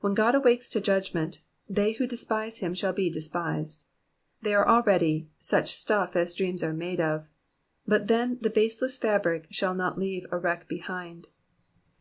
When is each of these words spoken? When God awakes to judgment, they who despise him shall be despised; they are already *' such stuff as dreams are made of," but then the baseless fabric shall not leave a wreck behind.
When 0.00 0.14
God 0.14 0.36
awakes 0.36 0.70
to 0.70 0.80
judgment, 0.80 1.40
they 1.68 1.94
who 1.94 2.06
despise 2.06 2.58
him 2.60 2.72
shall 2.72 2.92
be 2.92 3.10
despised; 3.10 3.82
they 4.40 4.54
are 4.54 4.68
already 4.68 5.28
*' 5.34 5.38
such 5.40 5.72
stuff 5.74 6.14
as 6.14 6.34
dreams 6.34 6.62
are 6.62 6.72
made 6.72 7.00
of," 7.00 7.30
but 7.84 8.06
then 8.06 8.38
the 8.40 8.48
baseless 8.50 8.96
fabric 8.96 9.48
shall 9.50 9.74
not 9.74 9.98
leave 9.98 10.24
a 10.30 10.38
wreck 10.38 10.68
behind. 10.68 11.26